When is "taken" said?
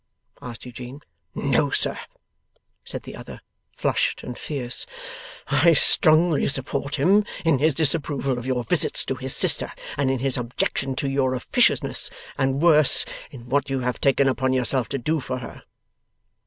14.01-14.27